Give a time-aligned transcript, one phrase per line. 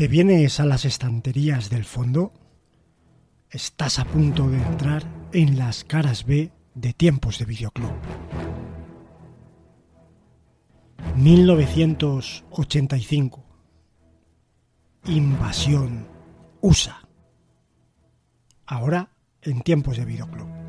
[0.00, 2.32] ¿Te vienes a las estanterías del fondo?
[3.50, 7.92] Estás a punto de entrar en las caras B de tiempos de videoclub.
[11.16, 13.44] 1985.
[15.04, 16.08] Invasión
[16.62, 17.06] USA.
[18.64, 19.10] Ahora
[19.42, 20.59] en tiempos de videoclub.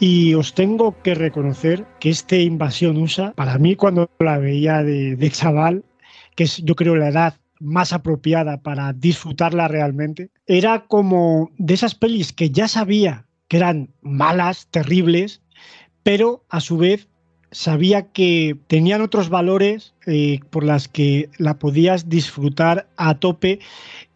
[0.00, 5.30] Y os tengo que reconocer que este Invasión USA, para mí cuando la veía de,
[5.30, 5.84] chaval,
[6.36, 11.96] que es yo creo la edad más apropiada para disfrutarla realmente, era como de esas
[11.96, 15.42] pelis que ya sabía que eran malas, terribles,
[16.04, 17.08] pero a su vez
[17.50, 23.60] sabía que tenían otros valores eh, por las que la podías disfrutar a tope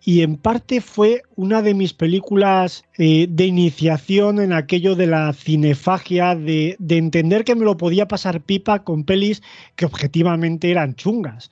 [0.05, 5.33] y en parte fue una de mis películas eh, de iniciación en aquello de la
[5.33, 9.43] cinefagia, de, entender que me lo podía pasar pipa con pelis
[9.77, 11.51] que objetivamente eran chungas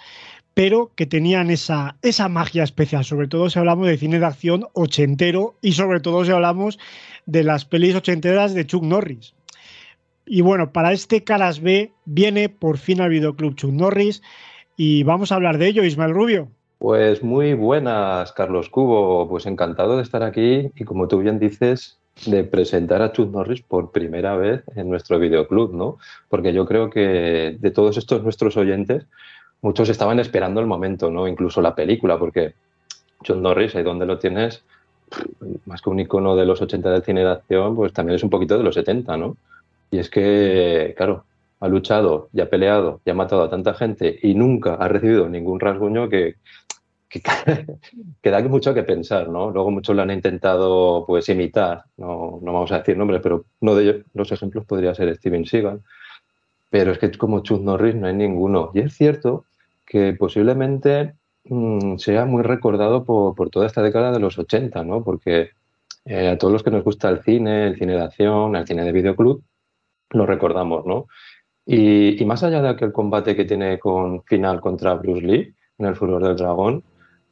[0.53, 4.67] pero que tenían esa, esa magia especial, sobre todo si hablamos de cine de acción
[4.75, 6.79] ochentero y sobre todo si hablamos
[7.25, 9.33] de las pelis ochenteras de Chuck Norris.
[10.27, 14.23] Y bueno, para este Caras B viene por fin al videoclub Chuck Norris
[14.77, 16.49] y vamos a hablar de ello, Ismael Rubio.
[16.79, 19.29] Pues muy buenas, Carlos Cubo.
[19.29, 23.63] Pues encantado de estar aquí y como tú bien dices, de presentar a Chuck Norris
[23.63, 25.99] por primera vez en nuestro videoclub, ¿no?
[26.29, 29.07] Porque yo creo que de todos estos nuestros oyentes,
[29.63, 31.29] muchos estaban esperando el momento, ¿no?
[31.29, 32.55] Incluso la película, porque
[33.23, 34.65] Chuck Norris, ahí donde lo tienes,
[35.67, 38.31] más que un icono de los 80 de cine de acción, pues también es un
[38.31, 39.37] poquito de los 70, ¿no?
[39.91, 41.25] Y es que, claro,
[41.61, 45.29] ha luchado y ha peleado y ha matado a tanta gente y nunca ha recibido
[45.29, 46.37] ningún rasguño que,
[47.09, 47.21] que,
[48.31, 49.51] da mucho que pensar, ¿no?
[49.51, 54.05] Luego muchos lo han intentado pues imitar, no, vamos a decir nombres, pero uno de
[54.15, 55.83] los ejemplos podría ser Steven Seagal.
[56.71, 58.71] Pero es que como Chuck Norris no hay ninguno.
[58.75, 59.45] Y es cierto
[59.85, 65.03] que posiblemente mm, sea muy recordado por, por, toda esta década de los 80, ¿no?
[65.03, 65.51] Porque
[66.05, 68.85] eh, a todos los que nos gusta el cine, el cine de acción, el cine
[68.85, 69.43] de videoclub,
[70.11, 71.07] lo recordamos, ¿no?
[71.67, 75.95] Y, más allá de aquel combate que tiene con final contra Bruce Lee en el
[75.95, 76.83] Furor del Dragón,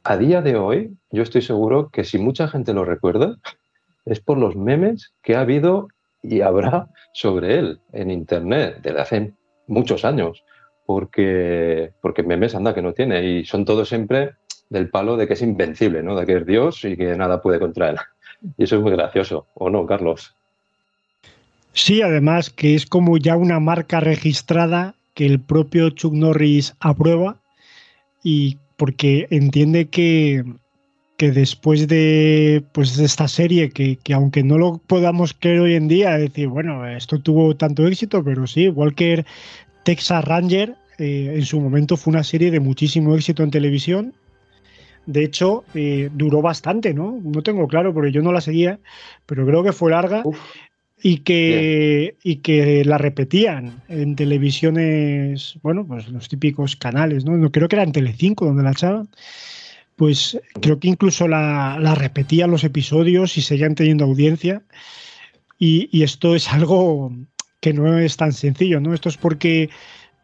[0.03, 3.37] a día de hoy, yo estoy seguro que si mucha gente lo recuerda,
[4.05, 5.89] es por los memes que ha habido
[6.23, 9.33] y habrá sobre él en Internet desde hace
[9.67, 10.43] muchos años,
[10.85, 14.35] porque, porque memes anda que no tiene y son todos siempre
[14.69, 16.15] del palo de que es invencible, ¿no?
[16.15, 17.97] de que es Dios y que nada puede contra él.
[18.57, 20.33] Y eso es muy gracioso, ¿o no, Carlos?
[21.73, 27.37] Sí, además que es como ya una marca registrada que el propio Chuck Norris aprueba
[28.23, 30.43] y porque entiende que,
[31.17, 35.87] que después de, pues, de esta serie, que, aunque no lo podamos creer hoy en
[35.89, 39.25] día, decir, bueno, esto tuvo tanto éxito, pero sí, Walker
[39.83, 44.13] Texas Ranger eh, en su momento fue una serie de muchísimo éxito en televisión.
[45.05, 47.19] De hecho, eh, duró bastante, ¿no?
[47.21, 48.79] No tengo claro porque yo no la seguía,
[49.25, 50.23] pero creo que fue larga
[51.01, 57.51] y que, y que la repetían en televisiones, bueno, pues los típicos canales, ¿no?
[57.51, 59.09] Creo que era en Telecinco donde la echaban.
[59.95, 64.63] Pues creo que incluso la, la repetían los episodios y seguían teniendo audiencia.
[65.57, 67.11] Y, y, esto es algo
[67.59, 68.93] que no es tan sencillo, ¿no?
[68.93, 69.69] Esto es porque,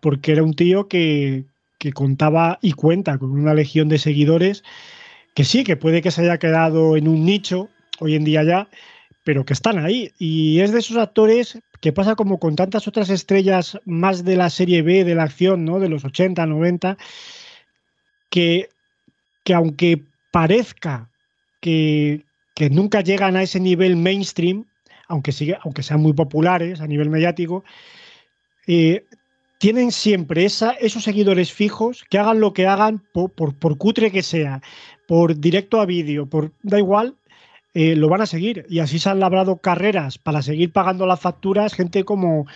[0.01, 1.43] porque era un tío que,
[1.77, 4.63] que contaba y cuenta con una legión de seguidores
[5.35, 7.69] que sí, que puede que se haya quedado en un nicho
[7.99, 8.69] hoy en día ya,
[9.25, 10.13] pero que están ahí.
[10.19, 14.49] Y es de esos actores que pasa como con tantas otras estrellas más de la
[14.49, 15.79] serie B, de la acción, ¿no?
[15.79, 16.97] De los 80, 90,
[18.29, 18.69] que,
[19.43, 21.09] que aunque parezca
[21.59, 24.65] que, que nunca llegan a ese nivel mainstream,
[25.07, 27.63] aunque, sigue, aunque sean muy populares a nivel mediático,
[28.67, 29.05] eh,
[29.57, 34.11] tienen siempre esa, esos seguidores fijos que hagan lo que hagan, por, por, por cutre
[34.11, 34.61] que sea,
[35.07, 37.15] por directo a vídeo, por da igual,
[37.75, 38.65] eh, lo van a seguir.
[38.69, 42.47] Y así se han labrado carreras para seguir pagando las facturas, gente como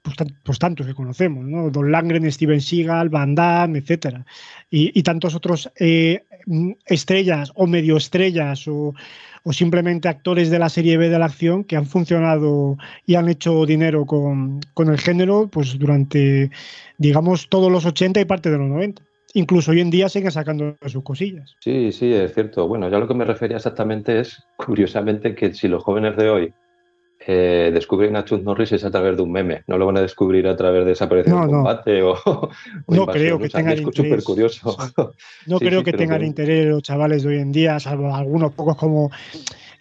[0.00, 1.70] pues, pues tantos que conocemos, ¿no?
[1.70, 4.24] Don Langren, Steven Seagal, Van Damme, etcétera.
[4.70, 6.22] Y, tantos otros eh,
[6.86, 8.94] estrellas o medio estrellas o,
[9.42, 12.76] o, simplemente actores de la serie B de la acción que han funcionado
[13.06, 16.50] y han hecho dinero con, con el género pues durante,
[16.98, 19.02] digamos, todos los 80 y parte de los 90
[19.34, 21.56] incluso hoy en día siguen sacando sus cosillas.
[21.60, 22.66] Sí, sí, es cierto.
[22.66, 26.54] Bueno, ya lo que me refería exactamente es, curiosamente, que si los jóvenes de hoy
[27.26, 30.02] eh, descubren a Chuck Norris es a través de un meme, no lo van a
[30.02, 32.16] descubrir a través de esa aparición no, combate o,
[32.88, 34.24] No creo que tengan interés.
[34.24, 34.76] curioso.
[35.46, 39.10] No creo que tengan interés los chavales de hoy en día, salvo algunos pocos como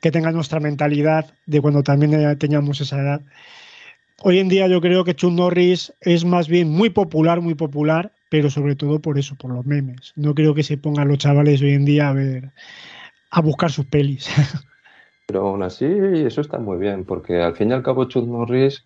[0.02, 3.22] que tengan nuestra mentalidad de cuando también teníamos esa edad
[4.24, 8.14] hoy en día yo creo que Chuck Norris es más bien muy popular, muy popular,
[8.34, 10.12] pero sobre todo por eso, por los memes.
[10.16, 12.50] No creo que se pongan los chavales hoy en día a ver,
[13.30, 14.28] a buscar sus pelis.
[15.28, 18.86] Pero aún así, eso está muy bien, porque al fin y al cabo Chuck Norris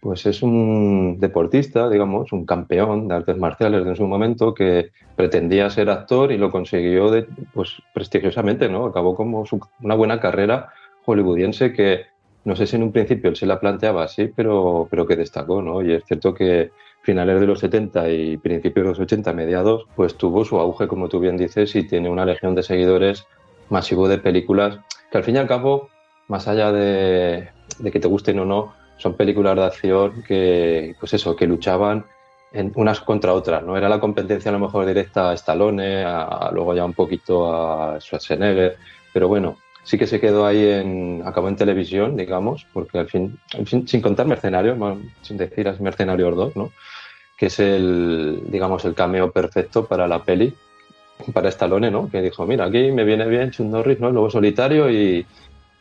[0.00, 5.68] pues es un deportista, digamos, un campeón de artes marciales en su momento que pretendía
[5.68, 7.10] ser actor y lo consiguió
[7.52, 8.86] pues, prestigiosamente, ¿no?
[8.86, 9.44] Acabó como
[9.82, 10.70] una buena carrera
[11.04, 12.06] hollywoodiense que
[12.44, 15.60] no sé si en un principio él se la planteaba así, pero, pero que destacó,
[15.60, 15.82] ¿no?
[15.82, 16.70] Y es cierto que
[17.08, 21.08] finales de los 70 y principios de los 80, mediados, pues tuvo su auge, como
[21.08, 23.24] tú bien dices, y tiene una legión de seguidores
[23.70, 25.88] masivo de películas que al fin y al cabo,
[26.26, 31.14] más allá de, de que te gusten o no, son películas de acción que, pues
[31.14, 32.04] eso, que luchaban
[32.52, 33.74] en unas contra otras, ¿no?
[33.74, 37.98] Era la competencia a lo mejor directa a Stallone, a, luego ya un poquito a
[38.02, 38.76] Schwarzenegger,
[39.14, 43.38] pero bueno, sí que se quedó ahí en, acabó en televisión, digamos, porque al fin,
[43.64, 44.76] sin contar Mercenarios,
[45.22, 46.70] sin decir Mercenarios 2, ¿no?
[47.38, 50.52] Que es el, digamos, el cameo perfecto para la peli,
[51.32, 52.10] para Stallone, ¿no?
[52.10, 54.10] Que dijo, mira, aquí me viene bien Chuck Norris, ¿no?
[54.10, 55.24] Luego solitario y,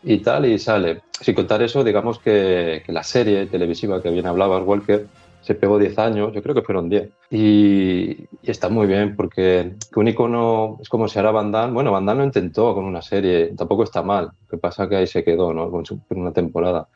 [0.03, 1.01] y tal, y sale.
[1.19, 5.07] Sin contar eso, digamos que, la serie televisiva que bien hablabas, Walker,
[5.41, 7.09] se pegó 10 años, yo creo que fueron 10.
[7.31, 11.91] Y, está muy bien, porque que un icono es como si ahora Van Damme, bueno,
[11.91, 15.07] Van Damme lo intentó con una serie, tampoco está mal, lo que pasa que ahí
[15.07, 15.71] se quedó, ¿no?
[15.71, 16.87] Con una temporada.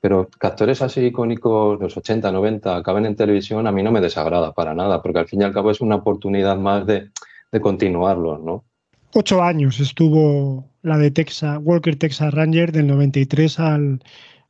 [0.00, 4.52] Pero actores así icónicos los 80, 90 acaben en televisión, a mí no me desagrada
[4.52, 7.10] para nada, porque al fin y al cabo es una oportunidad más de,
[7.50, 8.64] de continuarlo, ¿no?
[9.14, 14.02] Ocho años estuvo la de Texas, Walker Texas Ranger del 93 al,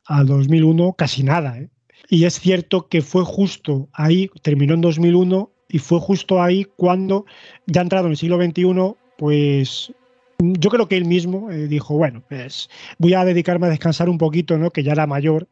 [0.07, 1.59] al 2001, casi nada.
[1.59, 1.69] ¿eh?
[2.09, 7.27] Y es cierto que fue justo ahí, terminó en 2001 y fue justo ahí cuando,
[7.67, 9.93] ya entrado en el siglo XXI, pues
[10.41, 14.19] yo creo que él mismo eh, dijo, bueno, pues voy a dedicarme a descansar un
[14.19, 14.71] poquito, ¿no?
[14.71, 15.49] que ya era mayor,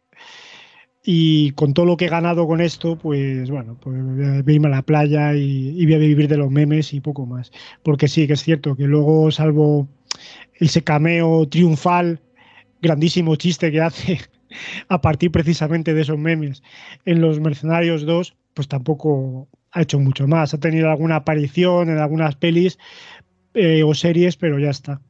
[1.09, 4.67] y con todo lo que he ganado con esto, pues bueno, pues voy a irme
[4.67, 7.53] a la playa y, y, voy a vivir de los memes y poco más.
[7.85, 9.87] Porque sí, que es cierto que luego, salvo
[10.55, 12.21] ese cameo triunfal,
[12.83, 14.19] grandísimo chiste que hace
[14.89, 16.65] a partir precisamente de esos memes
[17.05, 20.55] en Los Mercenarios 2, pues tampoco ha hecho mucho más.
[20.55, 22.79] Ha tenido alguna aparición en algunas pelis
[23.57, 25.01] eh, o series, pero ya está.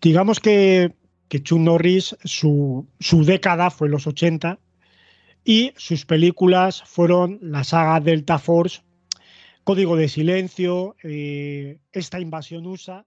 [0.00, 0.94] Digamos que
[1.30, 2.88] que Chuck Norris, su,
[3.24, 4.58] década fue los 80
[5.44, 8.82] y sus películas fueron la saga Delta Force,
[9.62, 13.06] Código de Silencio, eh, esta invasión USA.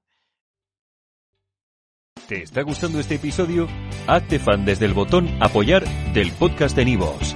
[2.29, 3.67] ¿Te está gustando este episodio?
[4.07, 5.83] Hazte fan desde el botón apoyar
[6.13, 7.35] del podcast de Nivos.